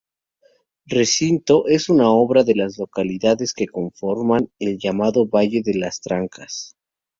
[0.87, 2.05] Recinto es una
[2.43, 6.75] de las localidades que conforman el llamado Valle de las Trancas.